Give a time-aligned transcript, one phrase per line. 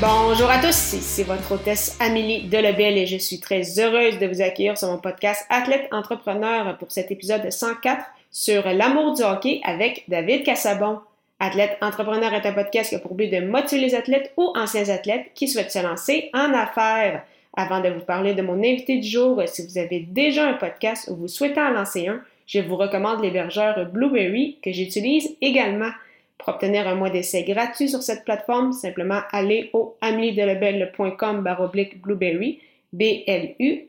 [0.00, 4.40] Bonjour à tous, c'est votre hôtesse Amélie Delebel et je suis très heureuse de vous
[4.40, 10.04] accueillir sur mon podcast Athlète Entrepreneur pour cet épisode 104 sur l'amour du hockey avec
[10.08, 11.00] David Cassabon.
[11.38, 14.88] Athlète Entrepreneur est un podcast qui a pour but de motiver les athlètes ou anciens
[14.88, 17.22] athlètes qui souhaitent se lancer en affaires.
[17.54, 21.10] Avant de vous parler de mon invité du jour, si vous avez déjà un podcast
[21.10, 25.90] ou vous souhaitez en lancer un, je vous recommande l'hébergeur Blueberry que j'utilise également.
[26.40, 32.60] Pour obtenir un mois d'essai gratuit sur cette plateforme, simplement allez au ameliedelebel.com baroblique blueberry,
[32.94, 33.88] B-L-U-B-R-R-Y.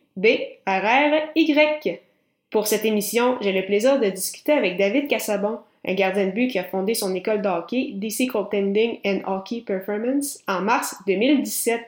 [2.50, 6.50] Pour cette émission, j'ai le plaisir de discuter avec David Cassabon, un gardien de but
[6.50, 11.82] qui a fondé son école de hockey DC Goaltending and Hockey Performance en mars 2017.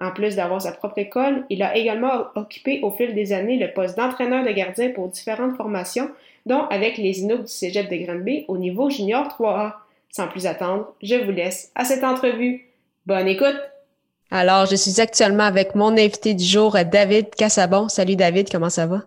[0.00, 3.72] En plus d'avoir sa propre école, il a également occupé au fil des années le
[3.72, 6.10] poste d'entraîneur de gardien pour différentes formations,
[6.46, 9.74] dont avec les Inuits du Cégep de Granby au niveau junior 3A.
[10.10, 12.68] Sans plus attendre, je vous laisse à cette entrevue.
[13.06, 13.56] Bonne écoute!
[14.32, 17.88] Alors, je suis actuellement avec mon invité du jour, David Cassabon.
[17.88, 19.02] Salut David, comment ça va?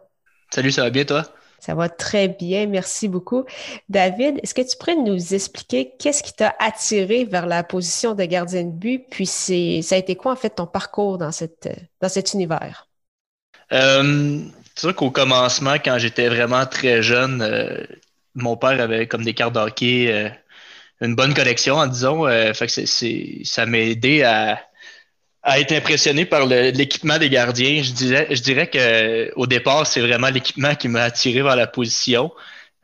[0.49, 1.25] Salut, ça va bien toi?
[1.59, 3.45] Ça va très bien, merci beaucoup.
[3.89, 8.23] David, est-ce que tu pourrais nous expliquer qu'est-ce qui t'a attiré vers la position de
[8.23, 11.69] gardien de but, puis ça a été quoi en fait ton parcours dans, cette,
[12.01, 12.87] dans cet univers?
[13.71, 14.39] Euh,
[14.75, 17.85] c'est sûr qu'au commencement, quand j'étais vraiment très jeune, euh,
[18.35, 20.29] mon père avait comme des cartes d'hockey euh,
[21.03, 22.27] une bonne collection, en disons.
[22.27, 24.59] Euh, fait que c'est, ça m'a aidé à,
[25.43, 27.83] à, être impressionné par l'équipement des gardiens.
[27.83, 31.67] Je dirais, je dirais que au départ, c'est vraiment l'équipement qui m'a attiré vers la
[31.67, 32.31] position.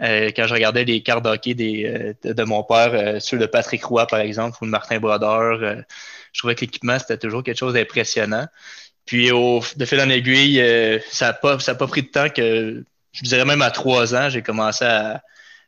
[0.01, 3.83] Euh, quand je regardais les cartes d'hockey euh, de, mon père, euh, ceux de Patrick
[3.83, 5.59] Roy, par exemple, ou de Martin Brodeur,
[6.31, 8.47] je trouvais que l'équipement, c'était toujours quelque chose d'impressionnant.
[9.05, 10.63] Puis au, de fil en aiguille,
[11.09, 14.29] ça n'a pas, ça pas pris de temps que, je dirais même à trois ans,
[14.29, 15.23] j'ai commencé à,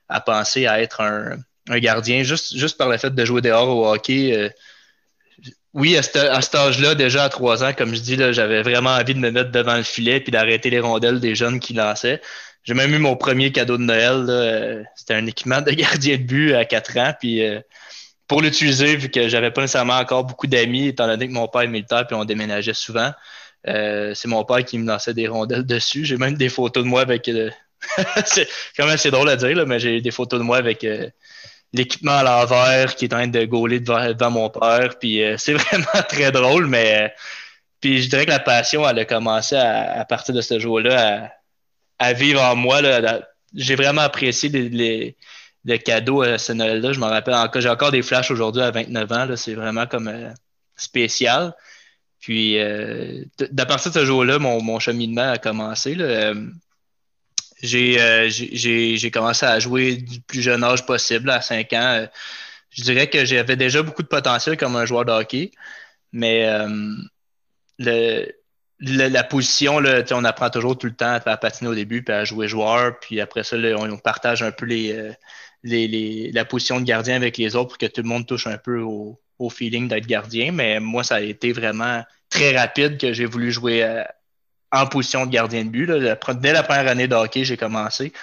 [0.09, 1.37] à penser à être un,
[1.69, 4.35] un gardien, juste, juste par le fait de jouer dehors au hockey.
[4.35, 4.49] Euh,
[5.73, 9.19] oui, à, cet âge-là, déjà à trois ans, comme je dis, j'avais vraiment envie de
[9.19, 12.21] me mettre devant le filet puis d'arrêter les rondelles des jeunes qui lançaient.
[12.63, 14.25] J'ai même eu mon premier cadeau de Noël.
[14.29, 17.13] Euh, c'était un équipement de gardien de but à quatre ans.
[17.19, 17.61] Puis euh,
[18.27, 21.61] pour l'utiliser, vu que j'avais pas nécessairement encore beaucoup d'amis, étant donné que mon père
[21.61, 23.11] est militaire puis on déménageait souvent,
[23.65, 26.05] c'est mon père qui me lançait des rondelles dessus.
[26.05, 27.29] J'ai même des photos de moi avec.
[28.25, 28.47] c'est
[28.77, 30.85] quand même assez drôle à dire, mais j'ai des photos de moi avec
[31.73, 34.97] l'équipement à l'envers qui est en train de gauler devant, mon père.
[34.99, 37.07] Puis euh, c'est vraiment très drôle, mais euh,
[37.79, 41.31] puis je dirais que la passion, elle a commencé à, partir de ce jour-là
[41.99, 42.79] à, vivre en moi.
[43.55, 45.15] J'ai vraiment apprécié les,
[45.65, 46.93] les, cadeaux à ce Noël-là.
[46.93, 47.61] Je m'en rappelle encore.
[47.61, 49.35] J'ai encore des flashs aujourd'hui à 29 ans.
[49.35, 50.29] C'est vraiment comme euh,
[50.75, 51.53] spécial.
[52.19, 52.55] Puis,
[53.39, 55.95] d'à partir de ce jour-là, mon, mon, cheminement a commencé.
[55.95, 56.35] Là.
[57.63, 61.95] Euh, j'ai j'ai commencé à jouer du plus jeune âge possible, à 5 ans.
[62.01, 62.07] Euh,
[62.71, 65.51] je dirais que j'avais déjà beaucoup de potentiel comme un joueur de hockey,
[66.11, 66.95] mais euh,
[67.79, 68.27] le,
[68.79, 72.23] la position, là, on apprend toujours tout le temps à, patiner au début, puis à
[72.25, 75.11] jouer joueur, puis après ça, on, partage un peu les,
[75.63, 78.47] les, les, la position de gardien avec les autres pour que tout le monde touche
[78.47, 80.51] un peu au, au feeling d'être gardien.
[80.51, 83.83] Mais moi, ça a été vraiment très rapide que j'ai voulu jouer
[84.71, 85.85] en position de gardien de but.
[85.85, 86.15] Là.
[86.35, 88.13] Dès la première année de hockey, j'ai commencé.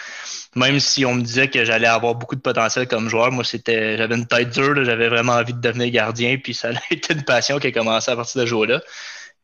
[0.57, 3.97] Même si on me disait que j'allais avoir beaucoup de potentiel comme joueur, moi, c'était
[3.99, 7.25] j'avais une tête dure, j'avais vraiment envie de devenir gardien, puis ça a été une
[7.25, 8.81] passion qui a commencé à partir de ce jour-là.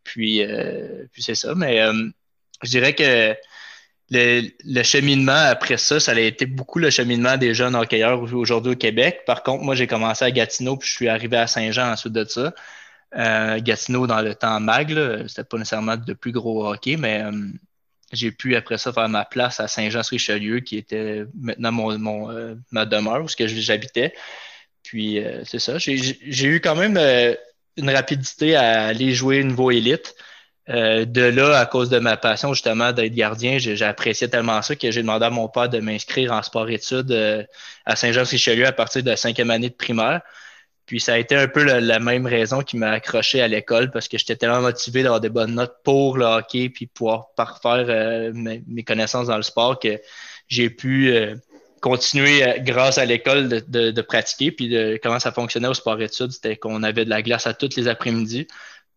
[0.03, 1.55] Puis, euh, puis c'est ça.
[1.55, 1.93] Mais euh,
[2.63, 3.35] je dirais que
[4.11, 8.73] le, le, cheminement après ça, ça a été beaucoup le cheminement des jeunes hockeyeurs aujourd'hui
[8.73, 9.23] au Québec.
[9.27, 12.25] Par contre, moi, j'ai commencé à Gatineau, puis je suis arrivé à Saint-Jean ensuite de
[12.25, 12.55] ça.
[13.17, 14.93] Euh, Gatineau dans le temps mag,
[15.29, 17.31] c'était pas nécessairement de plus gros hockey, mais euh,
[18.13, 22.87] j'ai pu après ça faire ma place à Saint-Jean-sur-Richelieu, qui était maintenant mon, euh, ma
[22.87, 24.15] demeure où j'habitais.
[24.83, 25.79] Puis c'est ça.
[25.79, 26.99] J'ai eu quand même
[27.77, 30.15] une rapidité à aller jouer niveau élite.
[30.69, 34.91] de là, à cause de ma passion justement d'être gardien, j'ai apprécié tellement ça que
[34.91, 37.47] j'ai demandé à mon père de m'inscrire en sport-études
[37.87, 40.21] à Saint-Jean-sur-Richelieu à partir de la cinquième année de primaire.
[40.87, 44.07] Puis ça a été un peu la, même raison qui m'a accroché à l'école parce
[44.09, 48.33] que j'étais tellement motivé d'avoir des bonnes notes pour le hockey puis pouvoir parfaire euh,
[48.35, 49.99] mes, connaissances dans le sport que
[50.49, 51.37] j'ai pu euh,
[51.81, 56.83] continué grâce à l'école de, pratiquer, puis de comment ça fonctionnait au sport-études, c'était qu'on
[56.83, 58.47] avait de la glace à tous les après-midi.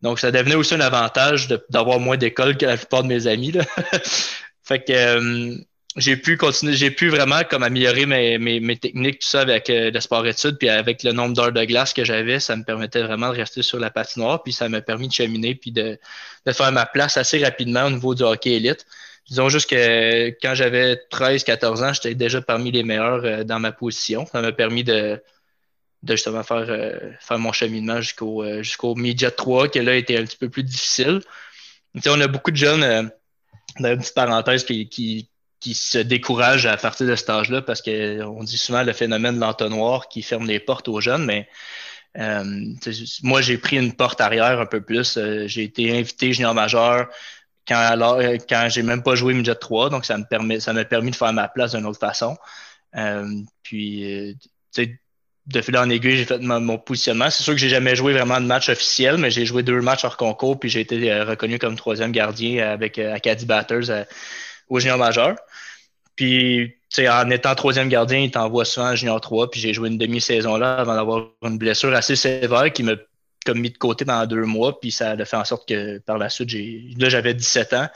[0.01, 3.51] Donc, ça devenait aussi un avantage d'avoir moins d'école que la plupart de mes amis.
[4.63, 5.57] Fait que
[5.97, 9.69] j'ai pu continuer, j'ai pu vraiment comme améliorer mes, mes, mes techniques, tout ça avec
[9.69, 13.01] euh, le sport-études, puis avec le nombre d'heures de glace que j'avais, ça me permettait
[13.01, 15.99] vraiment de rester sur la patinoire, puis ça m'a permis de cheminer, puis de,
[16.45, 18.85] de faire ma place assez rapidement au niveau du hockey élite.
[19.27, 23.71] Disons juste que quand j'avais 13-14 ans, j'étais déjà parmi les meilleurs euh, dans ma
[23.71, 24.25] position.
[24.31, 25.21] Ça m'a permis de,
[26.03, 30.25] de justement faire, euh, faire mon cheminement jusqu'au jusqu'au Midget 3, qui là était un
[30.25, 31.21] petit peu plus difficile.
[32.05, 33.09] on a beaucoup de jeunes,
[33.79, 35.29] dans une petite parenthèse, qui, qui
[35.59, 39.39] qui se découragent à partir de cet âge-là parce qu'on dit souvent le phénomène de
[39.39, 41.47] l'entonnoir qui ferme les portes aux jeunes, mais
[42.17, 42.73] euh,
[43.23, 45.17] moi, j'ai pris une porte arrière un peu plus.
[45.17, 47.07] Euh, j'ai été invité junior majeur
[47.67, 48.19] quand, alors,
[48.49, 51.15] quand j'ai même pas joué midget 3, donc ça me permet, ça m'a permis de
[51.15, 52.37] faire ma place d'une autre façon.
[52.95, 53.27] Euh,
[53.61, 54.35] puis,
[55.47, 57.29] de fil en aiguille, j'ai fait mon, positionnement.
[57.29, 60.05] C'est sûr que j'ai jamais joué vraiment de match officiel, mais j'ai joué deux matchs
[60.05, 64.05] hors concours, puis j'ai été reconnu comme troisième gardien avec Acadie Batters
[64.69, 65.35] au junior majeur.
[66.17, 66.75] Puis,
[67.07, 69.51] en étant troisième gardien, il t'envoie souvent en junior 3.
[69.51, 72.93] Puis j'ai joué une demi-saison là avant d'avoir une blessure assez sévère qui m'a
[73.45, 74.79] comme mis de côté pendant deux mois.
[74.79, 76.51] Puis ça a fait en sorte que par la suite,
[76.97, 77.87] là, j'avais 17 ans.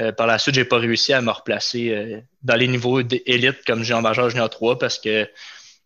[0.00, 3.64] Euh, par la suite, j'ai pas réussi à me replacer euh, dans les niveaux d'élite
[3.66, 5.28] comme junior majeur, junior 3 parce que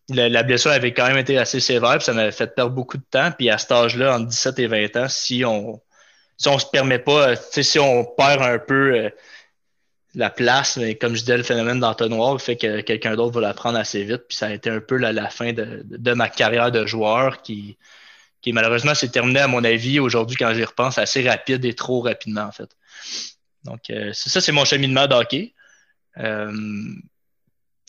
[0.08, 1.96] la, blessure avait quand même été assez sévère.
[1.98, 3.32] Puis ça m'avait fait perdre beaucoup de temps.
[3.32, 5.80] Puis à cet âge-là, entre 17 et 20 ans, si on
[6.38, 9.10] si on se permet pas, si on perd un peu euh,
[10.16, 13.54] la place, mais comme je disais, le phénomène d'entonnoir fait que quelqu'un d'autre va la
[13.54, 14.22] prendre assez vite.
[14.28, 17.76] Puis ça a été un peu la, fin de, ma carrière de joueur qui,
[18.40, 22.00] qui malheureusement s'est terminée, à mon avis, aujourd'hui, quand j'y repense, assez rapide et trop
[22.00, 22.70] rapidement, en fait.
[23.64, 25.52] Donc, euh, ça, c'est mon cheminement d'hockey.
[26.16, 26.50] Euh,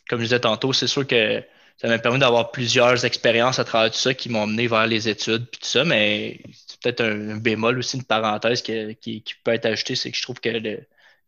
[0.09, 1.41] comme je disais tantôt, c'est sûr que
[1.77, 5.07] ça m'a permis d'avoir plusieurs expériences à travers tout ça qui m'ont mené vers les
[5.07, 9.53] études puis tout ça, mais c'est peut-être un, bémol aussi, une parenthèse qui, qui, peut
[9.53, 10.79] être ajoutée, c'est que je trouve que le,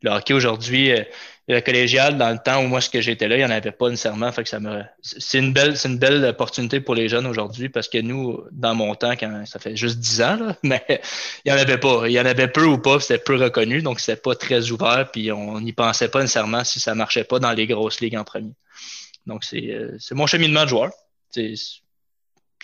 [0.01, 1.03] le hockey aujourd'hui, euh,
[1.47, 3.71] le collégial, dans le temps où moi ce que j'étais là, il n'y en avait
[3.71, 4.31] pas nécessairement.
[4.31, 4.83] Fait que ça me.
[5.01, 8.75] C'est une belle, c'est une belle opportunité pour les jeunes aujourd'hui parce que nous, dans
[8.75, 10.83] mon temps, quand ça fait juste 10 ans, là, mais
[11.43, 12.03] il n'y en avait pas.
[12.07, 15.09] Il y en avait peu ou pas, c'était peu reconnu, donc c'était pas très ouvert,
[15.11, 18.23] puis on n'y pensait pas nécessairement si ça marchait pas dans les grosses ligues en
[18.23, 18.53] premier.
[19.25, 20.91] Donc c'est, euh, c'est mon cheminement de joueur.
[21.31, 21.55] C'est,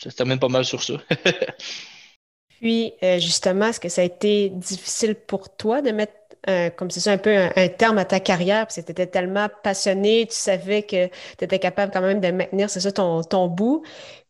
[0.02, 0.94] ça se termine pas mal sur ça.
[2.62, 6.14] Puis, euh, justement, est-ce que ça a été difficile pour toi de mettre
[6.48, 9.08] euh, comme c'est ça, un peu un, terme à ta carrière, parce que tu étais
[9.08, 13.24] tellement passionné, tu savais que tu étais capable quand même de maintenir, c'est ça, ton,
[13.24, 13.84] ton bout,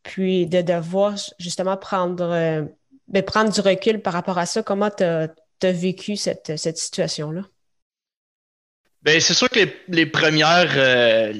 [0.03, 2.63] puis de devoir justement prendre, euh,
[3.09, 4.63] ben, prendre du recul par rapport à ça.
[4.63, 5.29] Comment tu as,
[5.61, 7.41] vécu cette, cette situation-là?
[9.01, 11.33] Ben, c'est sûr que les, premières, euh,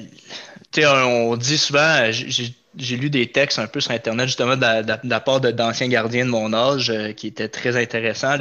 [0.76, 5.40] on dit souvent, j'ai lu des textes un peu sur Internet justement de la, part
[5.40, 8.36] d'anciens gardiens de mon âge qui étaient très intéressants.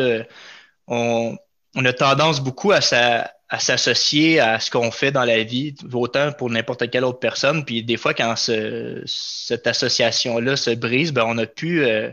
[0.87, 1.37] On,
[1.75, 6.49] on a tendance beaucoup à, s'associer à ce qu'on fait dans la vie, autant pour
[6.49, 7.65] n'importe quelle autre personne.
[7.65, 12.09] Puis des fois, quand cette association-là se brise, ben on n'a plus, euh,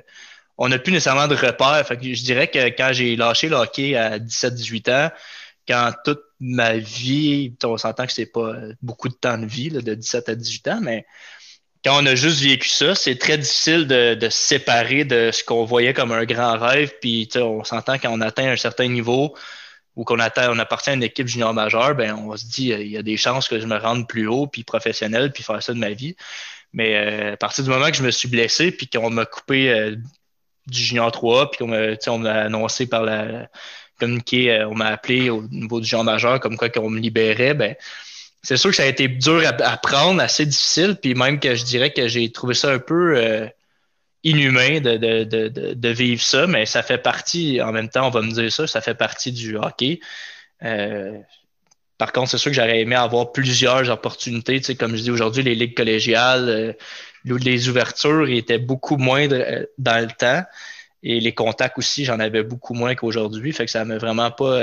[0.59, 1.87] on n'a plus nécessairement de repères.
[1.89, 5.11] Je dirais que quand j'ai lâché le hockey à 17-18 ans,
[5.67, 9.95] quand toute ma vie, on s'entend que c'est pas beaucoup de temps de vie, de
[9.95, 11.07] 17 à 18 ans, mais
[11.85, 15.65] quand on a juste vécu ça, c'est très difficile de, se séparer de ce qu'on
[15.65, 16.93] voyait comme un grand rêve.
[17.01, 19.35] Puis on s'entend quand on atteint un certain niveau
[19.97, 22.89] ou qu'on atteint, on appartient à une équipe junior majeure, ben on se dit il
[22.89, 25.75] y a des chances que je me rende plus haut, puis professionnel, puis faire ça
[25.75, 26.17] de ma vie.
[26.73, 29.71] Mais euh, à partir du moment que je me suis blessé, puis qu'on m'a coupé
[29.71, 29.97] euh,
[30.67, 33.49] du junior 3, puis qu'on m'a, annoncé par la
[34.01, 37.55] communiqué, euh, on m'a appelé au niveau du junior majeur comme quoi qu'on me libérait,
[37.55, 37.77] ben
[38.43, 41.65] c'est sûr que ça a été dur à, prendre, assez difficile, puis même que je
[41.65, 43.47] dirais que j'ai trouvé ça un peu euh,
[44.25, 48.11] inhumain de, de, de, de, vivre ça, mais ça fait partie, en même temps, on
[48.11, 50.01] va me dire ça, ça fait partie du hockey.
[50.65, 51.19] Euh,
[51.99, 54.59] par contre, c'est sûr que j'aurais aimé avoir plusieurs opportunités.
[54.59, 56.73] Tu sais, comme je dis aujourd'hui, les ligues collégiales, euh,
[57.25, 59.37] les ouvertures étaient beaucoup moindres
[59.79, 60.43] dans le temps.
[61.05, 63.53] Et les contacts aussi, j'en avais beaucoup moins qu'aujourd'hui.
[63.53, 64.61] Fait que ça m'a vraiment pas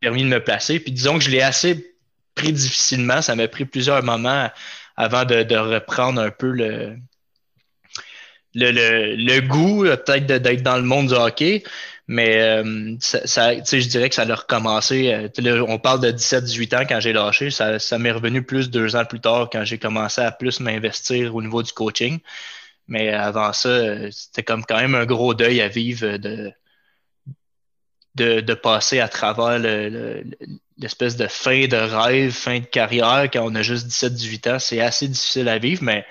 [0.00, 0.78] permis de me placer.
[0.78, 1.93] Puis disons que je l'ai assez
[2.34, 3.22] pris difficilement.
[3.22, 4.50] Ça m'a pris plusieurs moments
[4.96, 6.96] avant de, reprendre un peu le,
[8.54, 11.62] le, goût, peut-être d'être dans le monde du hockey.
[12.06, 15.30] Mais euh, ça, je dirais que ça a recommencé.
[15.38, 17.50] Euh, on parle de 17-18 ans quand j'ai lâché.
[17.50, 21.34] Ça, ça m'est revenu plus deux ans plus tard quand j'ai commencé à plus m'investir
[21.34, 22.18] au niveau du coaching.
[22.88, 26.52] Mais avant ça, c'était comme quand même un gros deuil à vivre de,
[28.14, 29.58] de, passer à travers
[30.78, 34.58] l'espèce de fin de rêve, fin de carrière quand on a juste 17-18 ans.
[34.58, 36.04] C'est assez difficile à vivre, mais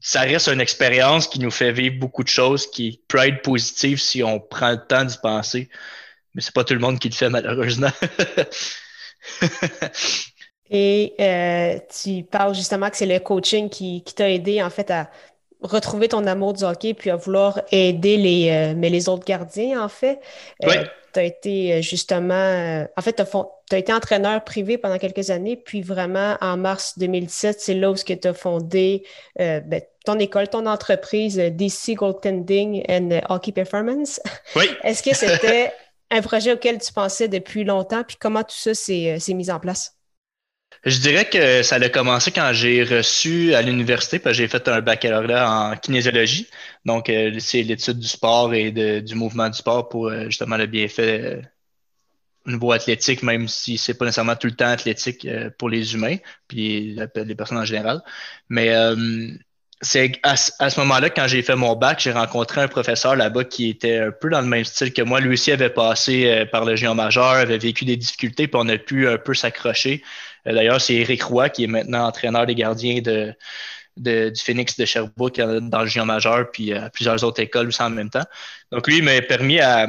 [0.00, 3.98] ça reste une expérience qui nous fait vivre beaucoup de choses qui peut être positive
[4.00, 5.68] si on prend le temps d'y penser.
[6.34, 7.90] Mais c'est pas tout le monde qui le fait, malheureusement.
[10.70, 14.90] Et euh, tu parles justement que c'est le coaching qui, qui t'a aidé en fait
[14.90, 15.10] à
[15.60, 19.82] retrouver ton amour du hockey puis à vouloir aider les, euh, mais les autres gardiens
[19.82, 20.20] en fait.
[20.64, 20.76] Euh, oui.
[21.12, 25.82] Tu as été justement, en fait, tu as, été entraîneur privé pendant quelques années, puis
[25.82, 29.04] vraiment en mars 2017, c'est là où tu as fondé
[29.36, 34.20] ben, ton école, ton entreprise DC Goaltending and Hockey Performance.
[34.56, 34.64] Oui.
[34.84, 35.72] Est-ce que c'était
[36.10, 39.99] un projet auquel tu pensais depuis longtemps, puis comment tout ça s'est mis en place?
[40.84, 44.66] Je dirais que ça a commencé quand j'ai reçu à l'université, parce que j'ai fait
[44.66, 46.48] un baccalauréat en kinésiologie.
[46.86, 48.70] Donc, euh, c'est l'étude du sport et
[49.02, 51.42] du mouvement du sport pour euh, justement le bienfait euh,
[52.46, 56.16] au niveau athlétique, même si c'est pas nécessairement tout le temps athlétique pour les humains,
[56.48, 58.02] puis les, personnes en général.
[58.48, 58.72] Mais
[59.82, 63.68] c'est à, ce moment-là, quand j'ai fait mon bac, j'ai rencontré un professeur là-bas qui
[63.68, 65.20] était un peu dans le même style que moi.
[65.20, 68.78] Lui aussi avait passé par le géant majeur, avait vécu des difficultés, puis on a
[68.78, 70.02] pu un peu s'accrocher.
[70.46, 73.00] Euh, d'ailleurs, c'est Eric Roy qui est maintenant entraîneur des gardiens
[73.96, 77.82] du Phoenix de Sherbrooke euh, dans le géant majeur, puis à plusieurs autres écoles aussi
[77.82, 78.24] en même temps.
[78.72, 79.86] Donc, lui, il m'a permis à,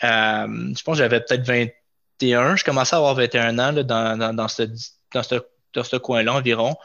[0.00, 4.62] je pense que j'avais peut-être 21, je commençais à avoir 21 ans dans, dans, ce,
[5.12, 5.22] dans
[5.84, 6.76] ce, coin-là environ.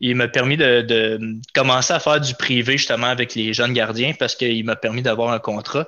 [0.00, 1.18] Il m'a permis de,
[1.54, 5.32] commencer à faire du privé justement avec les jeunes gardiens parce qu'il m'a permis d'avoir
[5.32, 5.86] un contrat.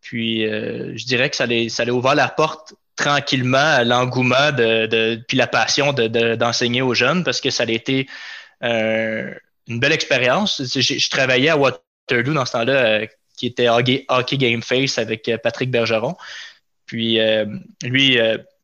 [0.00, 5.46] Puis euh, je dirais que ça allait ouvert la porte tranquillement l'engouement de, puis la
[5.46, 8.08] passion d'enseigner aux jeunes parce que ça a été
[8.64, 9.32] euh,
[9.68, 10.60] une belle expérience.
[10.60, 15.38] Je, travaillais à Waterloo dans ce temps-là, euh, qui était Hockey, Game Face avec euh,
[15.38, 16.16] Patrick Bergeron.
[16.86, 17.20] Puis
[17.82, 18.18] lui,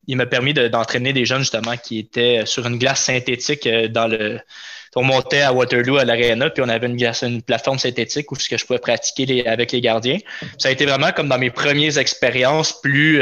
[0.07, 4.41] il m'a permis d'entraîner des jeunes justement qui étaient sur une glace synthétique dans le.
[4.97, 8.37] On montait à Waterloo à l'aréna, puis on avait une, glace, une plateforme synthétique où
[8.37, 10.17] je pouvais pratiquer avec les gardiens.
[10.57, 13.21] Ça a été vraiment comme dans mes premières expériences plus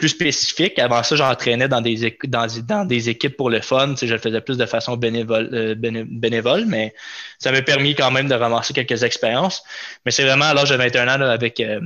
[0.00, 0.78] plus spécifique.
[0.78, 3.94] Avant ça, j'entraînais dans des, dans, des équipes pour le fun.
[4.00, 6.94] je le faisais plus de façon bénévole, euh, bénévole mais
[7.38, 9.62] ça m'a permis quand même de ramasser quelques expériences.
[10.04, 11.80] Mais c'est vraiment à l'âge de 21 ans avec euh,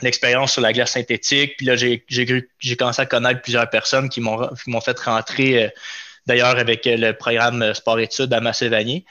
[0.00, 1.56] l'expérience sur la glace synthétique.
[1.56, 5.68] Puis là, j'ai commencé à connaître plusieurs personnes qui m'ont fait rentrer, euh,
[6.26, 9.04] d'ailleurs, avec le programme sport-études à Macévanie.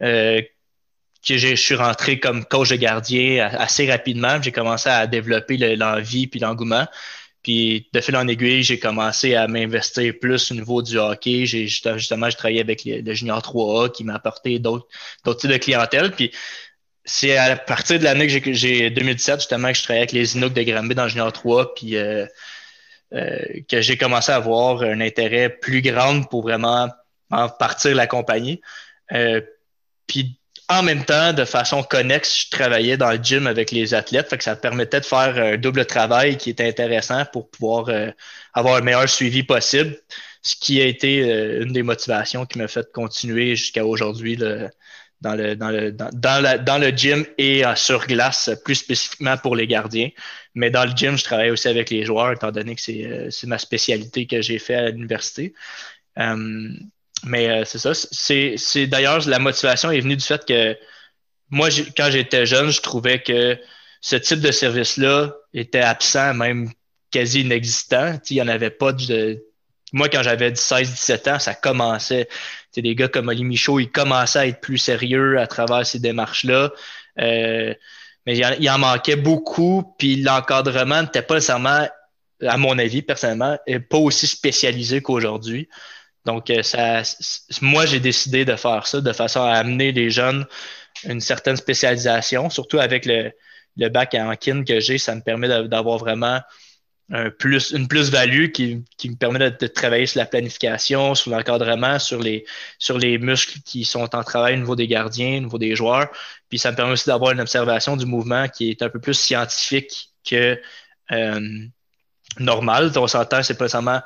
[0.00, 4.40] que je suis rentré comme coach de gardien assez rapidement.
[4.42, 6.86] J'ai commencé à développer l'envie puis l'engouement.
[7.42, 11.46] Puis de fil en aiguille, j'ai commencé à m'investir plus au niveau du hockey.
[11.46, 14.86] J'ai justement, j'ai travaillé avec le, Junior 3A qui m'a apporté d'autres
[15.24, 16.10] types de clientèle.
[16.12, 16.32] Puis
[17.04, 20.52] c'est à partir de l'année que j'ai 2017 justement que je travaillais avec les Inuks
[20.52, 22.26] de Granby dans Junior 3 puis euh,
[23.14, 26.88] euh, que j'ai commencé à avoir un intérêt plus grand pour vraiment
[27.30, 28.60] en partir la compagnie.
[29.12, 29.40] Euh,
[30.06, 30.39] puis
[30.70, 34.38] en même temps, de façon connexe, je travaillais dans le gym avec les athlètes, fait
[34.38, 38.10] que ça permettait de faire un double travail qui était intéressant pour pouvoir euh,
[38.54, 39.96] avoir le meilleur suivi possible,
[40.42, 45.34] ce qui a été euh, une des motivations qui m'a fait continuer jusqu'à aujourd'hui dans
[45.34, 46.10] le, dans, le, dans,
[46.64, 50.10] dans le gym et sur glace, plus spécifiquement pour les gardiens.
[50.54, 53.28] Mais dans le gym, je travaille aussi avec les joueurs, étant donné que c'est euh,
[53.44, 55.52] ma spécialité que j'ai fait à l'université.
[57.24, 57.92] Mais euh, c'est ça.
[57.94, 60.76] C'est, d'ailleurs, la motivation est venue du fait que
[61.50, 63.58] moi, quand j'étais jeune, je trouvais que
[64.00, 66.70] ce type de service-là était absent, même
[67.10, 68.18] quasi inexistant.
[68.30, 69.44] Il n'y en avait pas de.
[69.92, 72.28] Moi, quand j'avais 16-17 ans, ça commençait.
[72.70, 75.98] T'sais, des gars comme Oli Michaud, ils commençaient à être plus sérieux à travers ces
[75.98, 76.70] démarches-là.
[77.18, 77.74] Euh,
[78.26, 81.88] mais il en, manquait beaucoup, puis l'encadrement n'était pas nécessairement,
[82.46, 83.58] à mon avis, personnellement,
[83.88, 85.68] pas aussi spécialisé qu'aujourd'hui.
[86.26, 87.02] Donc, euh, ça,
[87.62, 90.46] moi, j'ai décidé de faire ça de façon à amener les jeunes
[91.04, 93.32] une certaine spécialisation, surtout avec le,
[93.76, 96.40] le bac en kin que j'ai, ça me permet d'avoir vraiment
[97.12, 102.44] une plus-value qui, qui, me permet de, travailler sur la planification, sur l'encadrement, sur les,
[102.78, 106.08] sur les muscles qui sont en travail au niveau des gardiens, au niveau des joueurs.
[106.48, 109.14] Puis ça me permet aussi d'avoir une observation du mouvement qui est un peu plus
[109.14, 110.60] scientifique que
[111.10, 111.66] euh,
[112.38, 112.92] normal.
[112.94, 114.02] On s'entend, c'est pas seulement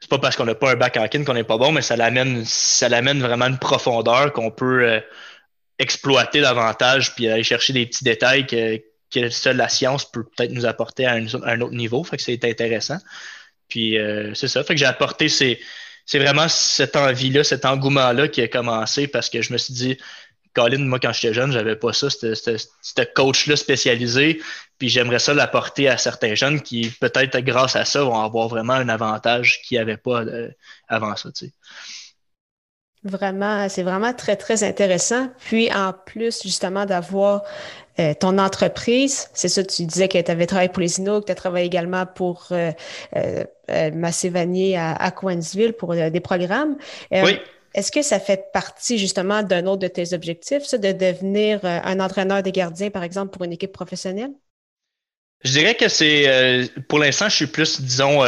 [0.00, 1.82] c'est pas parce qu'on n'a pas un bac en kin qu'on n'est pas bon, mais
[1.82, 5.00] ça l'amène, ça l'amène vraiment une profondeur qu'on peut euh,
[5.78, 8.80] exploiter davantage puis aller chercher des petits détails que,
[9.10, 12.02] que seule la science peut peut-être nous apporter à un, autre niveau.
[12.02, 12.98] Fait que c'est intéressant.
[13.68, 14.64] Puis euh, c'est ça.
[14.64, 15.60] Fait que j'ai apporté c'est,
[16.06, 19.98] c'est vraiment cette envie-là, cet engouement-là qui a commencé parce que je me suis dit
[20.54, 24.40] Colin, moi, quand j'étais jeune, j'avais pas ça, ce coach-là spécialisé.
[24.78, 28.72] Puis j'aimerais ça l'apporter à certains jeunes qui, peut-être grâce à ça, vont avoir vraiment
[28.72, 30.48] un avantage qu'ils n'avaient pas euh,
[30.88, 31.30] avant ça.
[31.32, 31.52] Tu sais.
[33.02, 35.30] Vraiment, c'est vraiment très, très intéressant.
[35.38, 37.42] Puis en plus, justement, d'avoir
[37.98, 41.26] euh, ton entreprise, c'est ça, tu disais que tu avais travaillé pour les Inuits, que
[41.26, 42.72] tu as travaillé également pour euh,
[43.16, 46.76] euh, à, à Coinsville pour des programmes.
[47.10, 47.38] oui.
[47.74, 52.00] Est-ce que ça fait partie justement d'un autre de tes objectifs, ça, de devenir un
[52.00, 54.32] entraîneur des gardiens, par exemple, pour une équipe professionnelle?
[55.44, 58.24] Je dirais que c'est, pour l'instant, je suis plus, disons,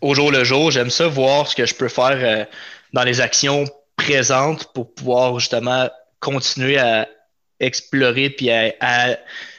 [0.00, 0.70] au jour le jour.
[0.70, 2.46] J'aime ça voir ce que je peux faire
[2.92, 3.64] dans les actions
[3.96, 5.88] présentes pour pouvoir justement
[6.20, 7.08] continuer à
[7.60, 9.18] explorer puis à,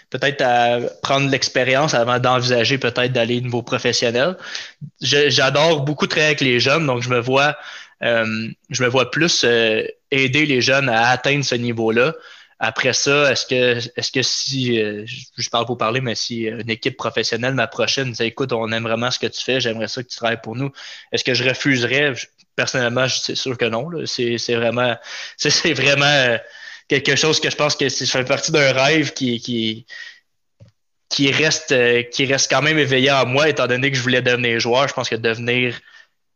[0.09, 4.37] peut-être à prendre l'expérience avant d'envisager peut-être d'aller au niveau professionnel.
[5.01, 7.53] J'adore beaucoup travailler avec les jeunes, donc je me vois, euh,
[8.03, 12.13] je me vois plus euh, aider les jeunes à atteindre ce niveau-là.
[12.59, 16.69] Après ça, est-ce que, est-ce que si, euh, je parle pour parler, mais si une
[16.69, 20.03] équipe professionnelle m'approchait, me disait, écoute, on aime vraiment ce que tu fais, j'aimerais ça
[20.03, 20.71] que tu travailles pour nous,
[21.11, 22.13] est-ce que je refuserais?
[22.55, 23.89] Personnellement, c'est sûr que non.
[24.05, 24.95] C'est vraiment,
[25.65, 26.37] vraiment
[26.87, 29.85] quelque chose que je pense que ça fait partie d'un rêve qui,
[31.31, 34.59] reste, euh, qui reste quand même éveillé en moi, étant donné que je voulais devenir
[34.59, 34.87] joueur.
[34.87, 35.79] Je pense que devenir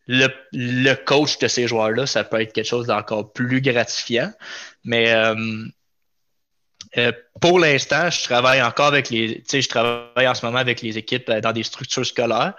[0.07, 4.31] le, le coach de ces joueurs-là, ça peut être quelque chose d'encore plus gratifiant.
[4.83, 5.35] Mais euh,
[6.97, 7.11] euh,
[7.41, 9.43] pour l'instant, je travaille encore avec les.
[9.51, 12.53] Je travaille en ce moment avec les équipes dans des structures scolaires.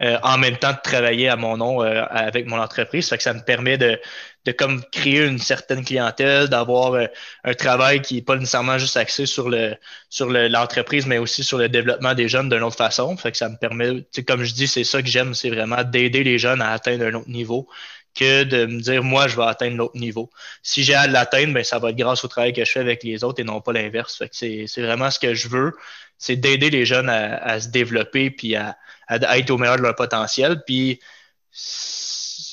[0.00, 3.06] en même temps de travailler à mon nom avec mon entreprise.
[3.06, 3.98] Ça fait que ça me permet de,
[4.44, 7.06] de comme créer une certaine clientèle, d'avoir euh,
[7.44, 9.76] un travail qui n'est pas nécessairement juste axé sur le
[10.08, 13.16] sur l'entreprise, mais aussi sur le développement des jeunes d'une autre façon.
[13.16, 16.24] Fait que ça me permet, comme je dis, c'est ça que j'aime, c'est vraiment d'aider
[16.24, 17.68] les jeunes à atteindre un autre niveau
[18.14, 20.30] que de me dire moi je vais atteindre l'autre niveau.
[20.62, 23.02] Si j'ai à l'atteindre, ben ça va être grâce au travail que je fais avec
[23.04, 24.22] les autres et non pas l'inverse.
[24.32, 25.72] C'est vraiment ce que je veux,
[26.18, 28.76] c'est d'aider les jeunes à, se développer puis à,
[29.08, 30.62] à, être au meilleur de leur potentiel.
[30.66, 31.00] Puis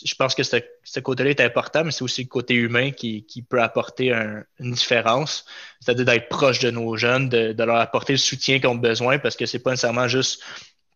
[0.06, 3.62] je pense que ce, côté-là est important, mais c'est aussi le côté humain qui, peut
[3.62, 5.46] apporter une différence.
[5.80, 9.36] C'est-à-dire d'être proche de nos jeunes, de, leur apporter le soutien qu'ils ont besoin, parce
[9.36, 10.44] que c'est pas nécessairement juste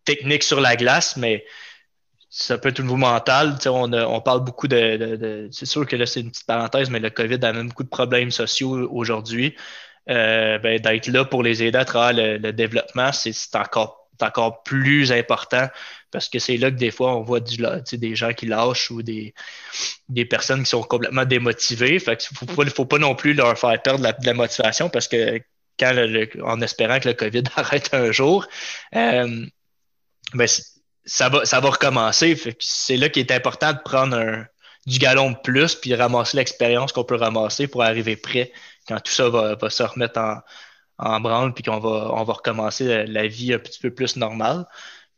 [0.05, 1.45] technique sur la glace, mais
[2.29, 3.57] ça peut être au niveau mental.
[3.65, 5.49] On, on, parle beaucoup de.
[5.51, 8.31] c'est sûr que là, c'est une petite parenthèse, mais le COVID amène beaucoup de problèmes
[8.31, 9.55] sociaux aujourd'hui.
[10.09, 15.13] Euh, ben, d'être là pour les aider à travers le, développement, c'est encore, encore plus
[15.13, 15.69] important
[16.13, 19.33] parce que c'est là que des fois, on voit des gens qui lâchent ou des,
[20.29, 21.99] personnes qui sont complètement démotivées.
[21.99, 25.41] Fait faut, faut pas non plus leur faire perdre de la motivation parce que
[25.81, 28.47] en espérant que le COVID arrête un jour,
[28.95, 29.45] euh,
[30.33, 30.47] ben,
[31.05, 32.37] ça, va, recommencer.
[32.59, 34.45] C'est là qu'il est important de prendre
[34.85, 38.51] du galon de plus puis ramasser l'expérience qu'on peut ramasser pour arriver prêt
[38.87, 40.19] quand tout ça va, se remettre
[40.97, 44.65] en, branle puis qu'on va, on va recommencer la vie un petit peu plus normale.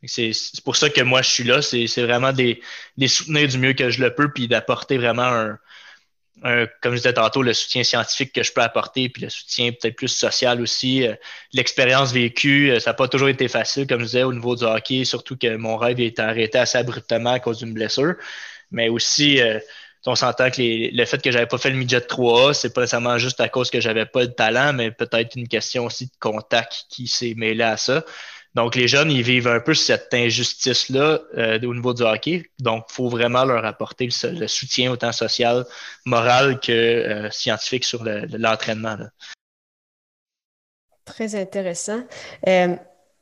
[0.07, 1.61] C'est pour ça que moi, je suis là.
[1.61, 2.61] C'est vraiment des,
[2.97, 5.59] les soutenir du mieux que je le peux, puis d'apporter vraiment un,
[6.81, 9.95] comme je disais tantôt, le soutien scientifique que je peux apporter, puis le soutien peut-être
[9.95, 11.07] plus social aussi.
[11.07, 11.15] Euh,
[11.53, 14.63] l'expérience vécue, euh, ça n'a pas toujours été facile, comme je disais, au niveau du
[14.63, 18.15] hockey, surtout que mon rêve a été arrêté assez abruptement à cause d'une blessure.
[18.71, 19.59] Mais aussi, euh,
[20.05, 23.17] on s'entend que le fait que j'avais pas fait le midget 3A, c'est pas nécessairement
[23.17, 26.85] juste à cause que j'avais pas de talent, mais peut-être une question aussi de contact
[26.89, 28.05] qui s'est mêlée à ça.
[28.55, 32.49] Donc, les jeunes, ils vivent un peu cette injustice-là euh, au niveau du hockey.
[32.59, 35.65] Donc, il faut vraiment leur apporter le, soutien autant social,
[36.05, 38.97] moral que euh, scientifique sur l'entraînement.
[41.03, 42.01] Très intéressant.
[42.47, 42.75] Euh,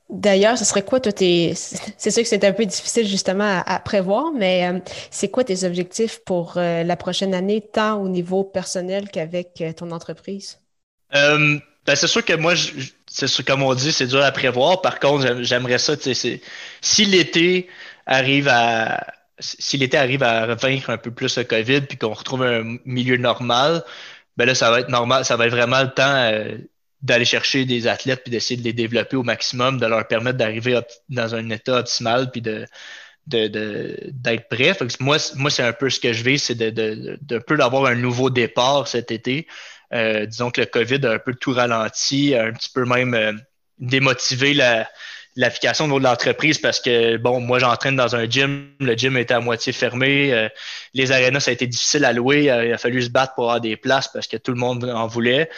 [0.07, 1.55] d'ailleurs, ce serait quoi, toi, tes...
[1.55, 6.19] c'est sûr que c'est un peu difficile justement à, prévoir, mais c'est quoi tes objectifs
[6.25, 10.59] pour la prochaine année, tant au niveau personnel qu'avec ton entreprise?
[11.85, 12.53] Ben, c'est sûr que moi,
[13.07, 14.81] c'est comme on dit, c'est dur à prévoir.
[14.81, 15.95] Par contre, j'aimerais ça,
[16.81, 17.69] si l'été
[18.05, 19.05] arrive à
[19.39, 23.17] si l'été arrive à vaincre un peu plus le COVID puis qu'on retrouve un milieu
[23.17, 23.83] normal,
[24.37, 26.57] ben là, ça va être normal, ça va être vraiment le temps euh,
[27.01, 30.79] d'aller chercher des athlètes puis d'essayer de les développer au maximum, de leur permettre d'arriver
[31.09, 32.65] dans un état optimal puis de
[33.25, 34.77] d'être prêt.
[34.99, 37.85] moi, moi c'est un peu ce que je vais, c'est de, de, de, peu d'avoir
[37.85, 39.47] un nouveau départ cet été,
[39.93, 43.33] euh, disons que le COVID a un peu tout ralenti, un petit peu même euh,
[43.77, 44.53] démotivé
[45.35, 48.69] l'application au niveau de l'entreprise parce que, bon, moi, j'entraîne dans un gym.
[48.79, 50.33] Le gym était à moitié fermé.
[50.33, 50.49] Euh,
[50.93, 52.43] les arénas, ça a été difficile à louer.
[52.45, 55.07] il a fallu se battre pour avoir des places parce que tout le monde en
[55.07, 55.49] voulait.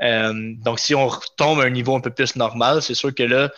[0.00, 3.50] donc, si on retombe à un niveau un peu plus normal, c'est sûr que là,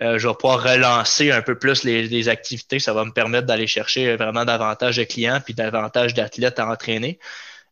[0.00, 2.78] je vais pouvoir relancer un peu plus les, les activités.
[2.78, 7.18] Ça va me permettre d'aller chercher vraiment davantage de clients puis davantage d'athlètes à entraîner.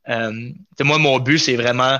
[0.09, 1.99] Euh, moi, mon but, c'est vraiment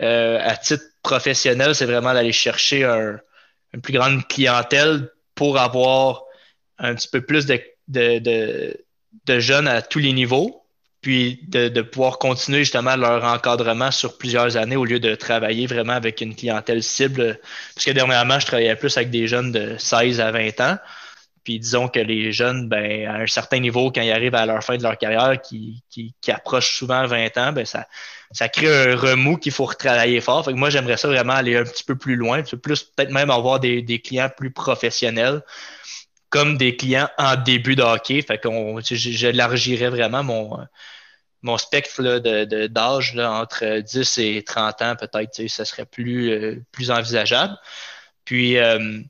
[0.00, 6.22] à titre professionnel, c'est vraiment d'aller chercher une plus grande clientèle pour avoir
[6.78, 10.68] un petit peu plus de, de jeunes à tous les niveaux
[11.00, 15.92] puis de, pouvoir continuer justement leur encadrement sur plusieurs années au lieu de travailler vraiment
[15.92, 17.38] avec une clientèle cible.
[17.74, 20.78] Parce que dernièrement, je travaillais plus avec des jeunes de 16 à 20 ans.
[21.48, 24.62] Puis disons que les jeunes, ben, à un certain niveau, quand ils arrivent à leur
[24.62, 27.88] fin de leur carrière, qui, qui, approchent souvent 20 ans, ben, ça,
[28.32, 30.44] ça crée un remous qu'il faut retravailler fort.
[30.44, 33.30] Fait que moi, j'aimerais ça vraiment aller un petit peu plus loin, plus peut-être même
[33.30, 35.40] avoir des, des clients plus professionnels
[36.28, 37.84] comme des clients en début de
[38.82, 40.58] j'élargirais vraiment mon,
[41.40, 46.90] mon spectre de, d'âge entre 10 et 30 ans, peut-être, ça serait plus, euh, plus
[46.90, 47.56] envisageable.
[48.26, 49.00] Puis, euh,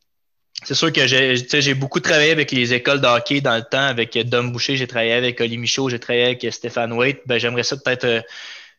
[0.65, 4.19] c'est sûr que j'ai, beaucoup travaillé avec les écoles de hockey dans le temps, avec
[4.29, 7.23] Dom Boucher, j'ai travaillé avec Oli Michaud, j'ai travaillé avec Stéphane Waite.
[7.27, 8.21] Ben, j'aimerais ça peut-être euh,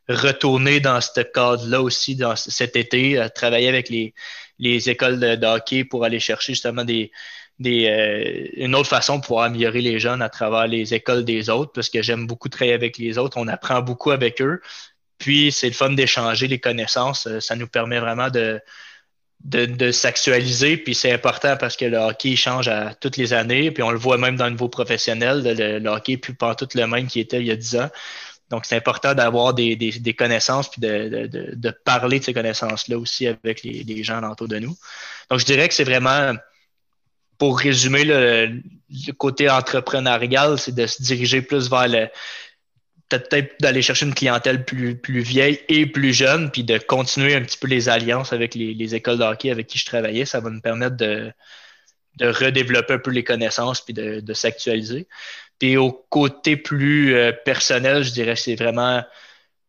[0.10, 4.14] retourner dans ce cadre-là aussi dans cet été, travailler avec les,
[4.60, 7.12] les écoles de, de, hockey pour aller chercher justement des,
[7.60, 11.72] des, euh, une autre façon pouvoir améliorer les jeunes à travers les écoles des autres,
[11.74, 13.38] parce que j'aime beaucoup travailler avec les autres.
[13.38, 14.62] On apprend beaucoup avec eux.
[15.18, 17.28] Puis, c'est le fun d'échanger les connaissances.
[17.28, 18.62] Euh, ça nous permet vraiment de,
[19.44, 20.78] de, s'actualiser.
[20.78, 23.72] Puis, c'est important parce que le hockey change à toutes les années.
[23.72, 25.42] Puis, on le voit même dans le niveau professionnel.
[25.44, 27.90] Le, le hockey plus pas tout le même qui était il y a 10 ans.
[28.50, 32.98] Donc, c'est important d'avoir des, des, connaissances puis de, de, de, parler de ces connaissances-là
[32.98, 34.76] aussi avec les, les gens autour de nous.
[35.30, 36.34] Donc, je dirais que c'est vraiment
[37.40, 38.62] pour résumer, le,
[39.18, 42.10] côté entrepreneurial, c'est de se diriger plus vers le
[43.10, 47.42] peut-être d'aller chercher une clientèle plus, plus vieille et plus jeune, puis de continuer un
[47.42, 50.26] petit peu les alliances avec les, écoles de avec qui je travaillais.
[50.26, 51.32] Ça va nous permettre de,
[52.18, 55.08] de redévelopper un peu les connaissances puis de, de s'actualiser.
[55.60, 59.04] Puis au côté plus euh, personnel, je dirais c'est vraiment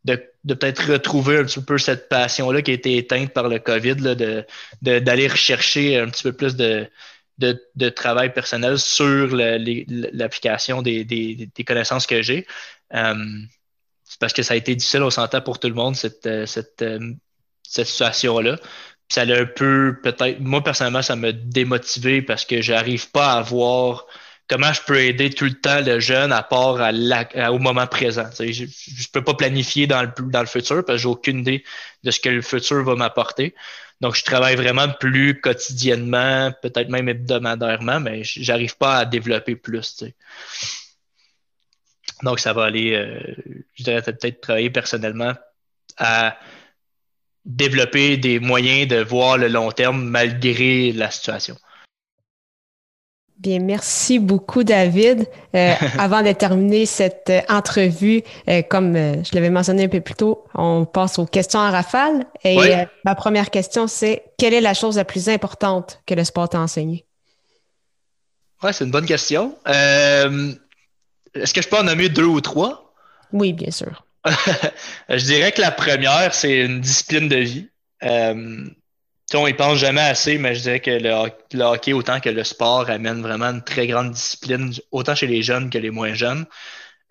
[0.05, 3.59] de, de peut-être retrouver un petit peu cette passion-là qui a été éteinte par le
[3.59, 4.44] COVID, là, de,
[4.83, 6.88] d'aller rechercher un petit peu plus de,
[7.38, 12.46] de, travail personnel sur l'application des, connaissances que j'ai.
[12.94, 13.14] Euh,
[14.05, 16.46] c'est parce que ça a été difficile, on s'entend pour tout le monde, cette, euh,
[16.83, 17.12] euh,
[17.62, 18.59] cette, situation-là.
[19.09, 23.42] Ça a un peu, peut-être, moi personnellement, ça m'a démotivé parce que j'arrive pas à
[23.42, 24.07] voir
[24.48, 26.79] comment je peux aider tout le temps le jeune à part
[27.53, 28.29] au moment présent.
[28.38, 31.64] je ne peux pas planifier dans le, dans le futur parce que j'ai aucune idée
[32.05, 33.55] de ce que le futur va m'apporter.
[34.00, 40.05] Donc, je travaille vraiment plus quotidiennement, peut-être même hebdomadairement, mais j'arrive pas à développer plus.
[42.22, 43.18] Donc, ça va aller, euh,
[43.74, 45.33] je dirais peut-être travailler personnellement
[45.96, 46.37] à
[47.44, 51.56] développer des moyens de voir le long terme malgré la situation.
[53.38, 55.26] Bien, merci beaucoup, David.
[55.56, 60.44] Euh, avant de terminer cette entrevue, euh, comme je l'avais mentionné un peu plus tôt,
[60.54, 62.26] on passe aux questions en rafale.
[62.44, 62.59] Et
[63.06, 66.61] ma première question, c'est quelle est la chose la plus importante que le sport t'a
[66.61, 67.06] enseigné?
[68.62, 69.56] Oui, c'est une bonne question.
[71.35, 72.95] Est-ce que je peux en nommer deux ou trois?
[73.33, 74.05] Oui, bien sûr.
[75.09, 77.69] je dirais que la première, c'est une discipline de vie
[79.38, 82.90] on y pense jamais assez, mais je dirais que le, hockey, autant que le sport,
[82.90, 86.47] amène vraiment une très grande discipline, autant chez les jeunes que les moins jeunes.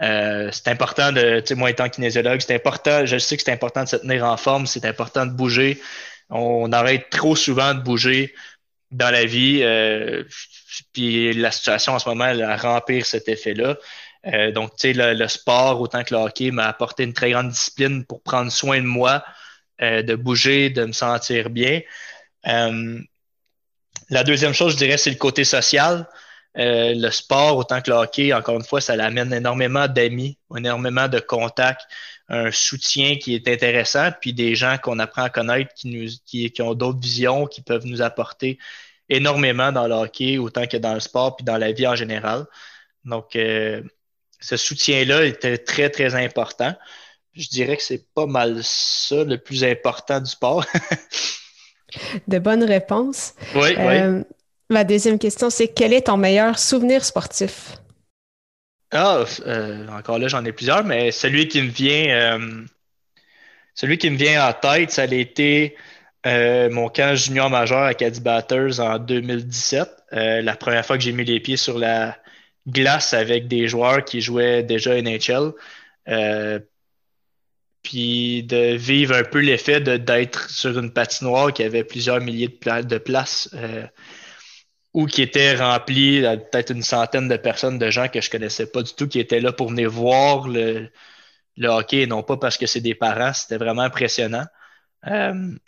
[0.02, 3.52] Euh, c'est important de, tu sais, moi étant kinésiologue, c'est important, je sais que c'est
[3.52, 5.82] important de se tenir en forme, c'est important de bouger.
[6.30, 8.34] On arrête trop souvent de bouger
[8.92, 10.24] dans la vie, euh,
[10.94, 13.78] puis la situation en ce moment, elle remplir cet effet-là.
[14.26, 17.32] Euh, donc, tu sais, le, le, sport, autant que le hockey, m'a apporté une très
[17.32, 19.24] grande discipline pour prendre soin de moi,
[19.82, 21.82] euh, de bouger, de me sentir bien.
[22.48, 23.00] Euh,
[24.10, 26.08] la deuxième chose, je dirais, c'est le côté social.
[26.58, 31.08] Euh, le sport, autant que le hockey, encore une fois, ça l'amène énormément d'amis, énormément
[31.08, 31.84] de contacts,
[32.28, 36.52] un soutien qui est intéressant, puis des gens qu'on apprend à connaître qui, nous, qui,
[36.62, 38.58] ont d'autres visions, qui peuvent nous apporter
[39.10, 42.46] énormément dans le hockey, autant que dans le sport, puis dans la vie en général.
[43.06, 43.36] Donc,
[44.40, 46.74] ce soutien-là était très, très important.
[47.34, 50.66] Je dirais que c'est pas mal ça le plus important du sport.
[52.28, 53.34] de bonnes réponses.
[53.56, 54.24] Oui, euh,
[54.70, 57.78] Ma deuxième question, c'est quel est ton meilleur souvenir sportif?
[58.92, 62.64] Ah, euh, encore là, j'en ai plusieurs, mais celui qui me vient, euh,
[63.76, 65.76] celui qui me vient en tête, ça a été
[66.26, 69.90] mon camp junior majeur à Caddy Batters en 2017.
[70.12, 72.18] la première fois que j'ai mis les pieds sur la
[72.68, 75.54] glace avec des joueurs qui jouaient déjà NHL
[77.84, 82.82] puis de vivre un peu l'effet d'être sur une patinoire qui avait plusieurs milliers de,
[82.82, 83.86] de places euh,
[84.94, 88.84] ou qui était remplie peut-être une centaine de personnes, de gens que je connaissais pas
[88.84, 90.90] du tout, qui étaient là pour venir voir le,
[91.58, 94.46] le hockey, et non pas parce que c'est des parents, c'était vraiment impressionnant.
[95.08, 95.56] Euh,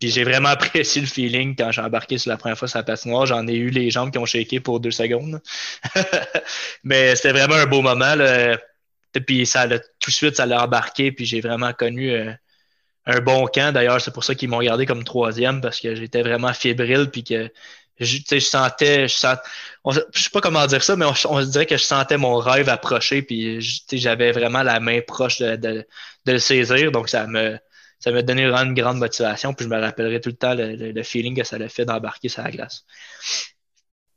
[0.00, 2.84] puis j'ai vraiment apprécié le feeling quand j'ai embarqué sur la première fois sur la
[2.84, 3.26] patinoire.
[3.26, 5.40] J'en ai eu les jambes qui ont shaké pour deux secondes.
[6.84, 8.14] Mais c'était vraiment un beau moment.
[8.14, 8.58] Là.
[9.26, 11.12] Puis ça tout de suite, ça l'a embarqué.
[11.12, 12.32] Puis j'ai vraiment connu euh,
[13.06, 13.72] un bon camp.
[13.72, 17.08] D'ailleurs, c'est pour ça qu'ils m'ont gardé comme troisième parce que j'étais vraiment fébrile.
[17.10, 17.50] Puis que
[18.00, 19.38] je, je sentais, je sens,
[19.86, 22.68] je sais pas comment dire ça, mais on, se dirait que je sentais mon rêve
[22.68, 23.22] approcher.
[23.22, 23.60] Puis
[23.92, 26.90] j'avais vraiment la main proche de, de le saisir.
[26.90, 27.58] Donc ça me
[28.02, 29.54] ça m'a donné vraiment une grande motivation.
[29.54, 32.42] Puis je me rappellerai tout le temps le, feeling que ça l'a fait d'embarquer sur
[32.42, 32.84] la glace.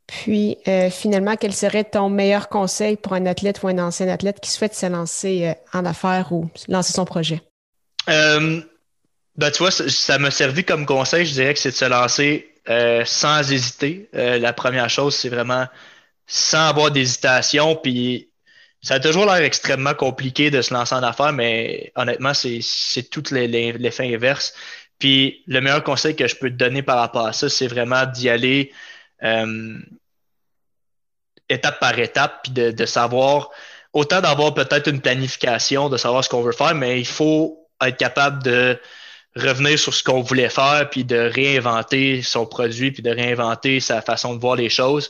[0.07, 4.39] Puis, euh, finalement, quel serait ton meilleur conseil pour un athlète ou un ancien athlète
[4.39, 7.41] qui souhaite se lancer euh, en affaires ou lancer son projet?
[8.09, 8.61] Euh,
[9.35, 12.51] ben, tu vois, ça m'a servi comme conseil, je dirais que c'est de se lancer
[13.05, 14.09] sans hésiter.
[14.13, 15.67] la première chose, c'est vraiment
[16.25, 18.29] sans avoir d'hésitation, puis
[18.85, 23.23] ça a toujours l'air extrêmement compliqué de se lancer en affaires, mais honnêtement, c'est tout
[23.31, 24.53] l'effet inverse.
[24.99, 28.05] Puis le meilleur conseil que je peux te donner par rapport à ça, c'est vraiment
[28.05, 28.71] d'y aller
[29.23, 29.79] euh,
[31.49, 33.49] étape par étape, puis de, savoir,
[33.91, 37.97] autant d'avoir peut-être une planification, de savoir ce qu'on veut faire, mais il faut être
[37.97, 38.79] capable de
[39.35, 44.03] revenir sur ce qu'on voulait faire, puis de réinventer son produit, puis de réinventer sa
[44.03, 45.09] façon de voir les choses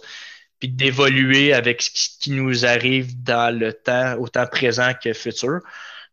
[0.59, 5.59] puis d'évoluer avec ce qui nous arrive dans le temps, autant présent que futur.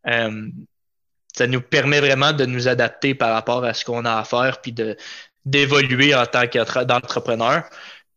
[0.07, 0.49] Euh,
[1.35, 4.61] ça nous permet vraiment de nous adapter par rapport à ce qu'on a à faire,
[4.61, 4.97] puis de
[5.45, 7.69] d'évoluer en tant qu'entrepreneur.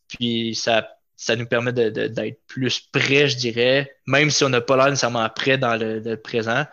[0.08, 4.78] Puis ça, ça nous permet d'être plus prêt, je dirais, même si on n'a pas
[4.78, 6.66] l'air nécessairement prêt dans le, présent,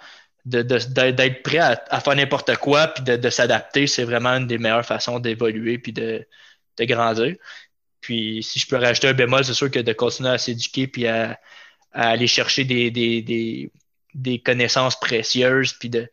[0.44, 5.20] d'être prêt à, faire n'importe quoi, puis de, s'adapter, c'est vraiment une des meilleures façons
[5.20, 6.26] d'évoluer puis de,
[6.78, 7.36] de grandir.
[8.02, 11.06] Puis si je peux rajouter un bémol, c'est sûr que de continuer à s'éduquer puis
[11.06, 11.40] à,
[11.92, 13.70] aller chercher des, des,
[14.14, 16.08] des, connaissances précieuses, puis de,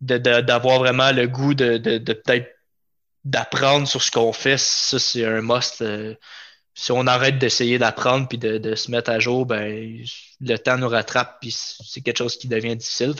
[0.00, 2.48] d'avoir vraiment le goût de, peut-être
[3.24, 5.82] d'apprendre sur ce qu'on fait, ça c'est un must.
[5.82, 6.14] Euh,
[6.74, 10.04] si on arrête d'essayer d'apprendre puis de, se mettre à jour, ben
[10.40, 13.14] le temps nous rattrape puis c'est quelque chose qui devient difficile.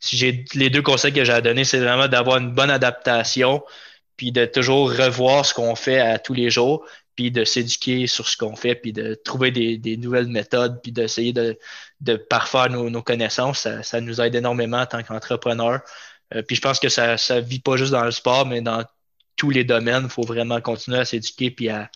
[0.00, 3.62] si j'ai les deux conseils que j'ai à donner, c'est vraiment d'avoir une bonne adaptation
[4.16, 8.28] puis de toujours revoir ce qu'on fait à tous les jours, puis de s'éduquer sur
[8.28, 11.58] ce qu'on fait, puis de trouver des, nouvelles méthodes, puis d'essayer de,
[12.02, 15.80] de parfaire nos, connaissances, ça, nous aide énormément en tant qu'entrepreneur.
[16.34, 18.84] Euh, puis je pense que ça ne vit pas juste dans le sport, mais dans
[19.36, 20.04] tous les domaines.
[20.04, 21.88] Il faut vraiment continuer à s'éduquer puis à,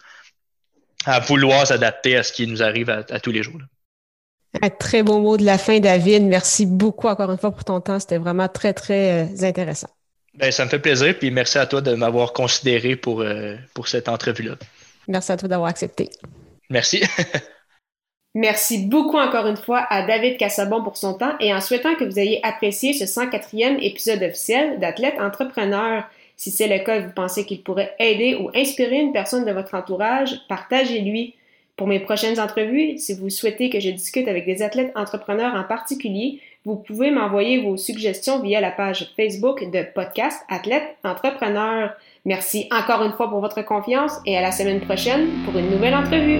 [1.20, 3.60] vouloir s'adapter à ce qui nous arrive à, tous les jours.
[4.60, 6.24] Un très beau mot de la fin, David.
[6.24, 7.98] Merci beaucoup encore une fois pour ton temps.
[8.00, 9.88] C'était vraiment très, très euh, intéressant.
[10.34, 13.88] Ben, ça me fait plaisir, puis merci à toi de m'avoir considéré pour, euh, pour
[13.88, 14.56] cette entrevue-là.
[15.08, 16.10] Merci à toi d'avoir accepté.
[16.68, 17.02] Merci.
[18.34, 22.04] Merci beaucoup encore une fois à David Cassabon pour son temps et en souhaitant que
[22.04, 26.04] vous ayez apprécié ce 104e épisode officiel d'Athlète Entrepreneur.
[26.36, 29.50] Si c'est le cas et vous pensez qu'il pourrait aider ou inspirer une personne de
[29.50, 31.34] votre entourage, partagez-lui.
[31.76, 35.64] Pour mes prochaines entrevues, si vous souhaitez que je discute avec des athlètes entrepreneurs en
[35.64, 41.90] particulier, vous pouvez m'envoyer vos suggestions via la page Facebook de Podcast Athlète Entrepreneur.
[42.24, 45.94] Merci encore une fois pour votre confiance et à la semaine prochaine pour une nouvelle
[45.94, 46.38] entrevue.